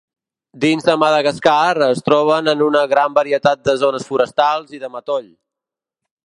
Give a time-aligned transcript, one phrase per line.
[0.61, 5.31] Dins de Madagascar, es troben en una gran varietat de zones forestals i de matoll.